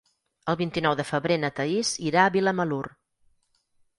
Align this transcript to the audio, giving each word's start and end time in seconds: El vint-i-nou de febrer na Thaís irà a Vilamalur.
El 0.51 0.55
vint-i-nou 0.61 0.95
de 1.01 1.05
febrer 1.09 1.37
na 1.41 1.51
Thaís 1.59 1.93
irà 2.11 2.25
a 2.29 2.33
Vilamalur. 2.39 2.83